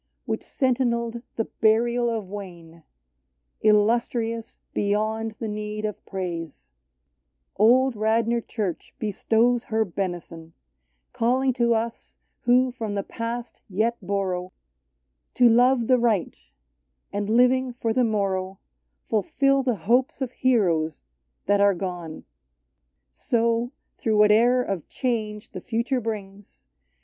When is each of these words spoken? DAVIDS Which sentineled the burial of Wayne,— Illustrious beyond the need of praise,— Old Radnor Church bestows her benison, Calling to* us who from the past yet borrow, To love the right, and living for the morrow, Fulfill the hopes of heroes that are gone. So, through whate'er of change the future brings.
DAVIDS 0.01 0.27
Which 0.29 0.41
sentineled 0.43 1.21
the 1.35 1.45
burial 1.45 2.09
of 2.09 2.27
Wayne,— 2.27 2.81
Illustrious 3.71 4.59
beyond 4.73 5.35
the 5.37 5.47
need 5.47 5.85
of 5.85 6.03
praise,— 6.07 6.69
Old 7.55 7.95
Radnor 7.95 8.41
Church 8.41 8.95
bestows 8.97 9.65
her 9.65 9.85
benison, 9.85 10.53
Calling 11.13 11.53
to* 11.53 11.75
us 11.75 12.17
who 12.45 12.71
from 12.71 12.95
the 12.95 13.03
past 13.03 13.61
yet 13.69 13.95
borrow, 14.01 14.51
To 15.35 15.47
love 15.47 15.85
the 15.85 15.99
right, 15.99 16.35
and 17.13 17.29
living 17.29 17.71
for 17.71 17.93
the 17.93 18.03
morrow, 18.03 18.59
Fulfill 19.07 19.61
the 19.61 19.75
hopes 19.75 20.19
of 20.19 20.31
heroes 20.31 21.03
that 21.45 21.61
are 21.61 21.75
gone. 21.75 22.25
So, 23.11 23.71
through 23.99 24.17
whate'er 24.17 24.63
of 24.63 24.87
change 24.87 25.51
the 25.51 25.61
future 25.61 26.01
brings. 26.01 26.65